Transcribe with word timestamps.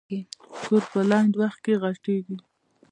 کور 0.63 0.83
په 0.91 0.99
لنډ 1.09 1.31
وخت 1.41 1.59
کې 1.65 1.73
غټېږي. 1.81 2.37